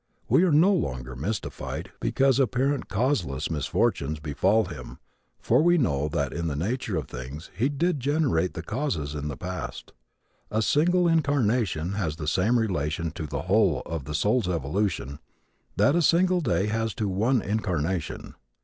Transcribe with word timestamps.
We 0.27 0.41
are 0.45 0.51
no 0.51 0.73
longer 0.73 1.15
mystified 1.15 1.91
because 1.99 2.39
apparent 2.39 2.89
causeless 2.89 3.51
misfortunes 3.51 4.19
befall 4.19 4.65
him 4.65 4.97
for 5.39 5.61
we 5.61 5.77
know 5.77 6.07
that 6.07 6.33
in 6.33 6.47
the 6.47 6.55
nature 6.55 6.97
of 6.97 7.07
things 7.07 7.51
he 7.55 7.69
did 7.69 7.99
generate 7.99 8.55
the 8.55 8.63
causes 8.63 9.13
in 9.13 9.27
the 9.27 9.37
past. 9.37 9.93
A 10.49 10.63
single 10.63 11.07
incarnation 11.07 11.93
has 11.93 12.15
the 12.15 12.27
same 12.27 12.57
relation 12.57 13.11
to 13.11 13.27
the 13.27 13.43
whole 13.43 13.83
of 13.85 14.05
the 14.05 14.15
soul's 14.15 14.47
evolution 14.49 15.19
that 15.77 15.95
a 15.95 16.01
single 16.01 16.41
day 16.41 16.65
has 16.65 16.95
to 16.95 17.07
one 17.07 17.39
incarnation. 17.43 18.33